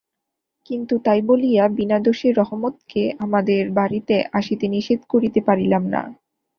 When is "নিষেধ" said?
4.67-4.99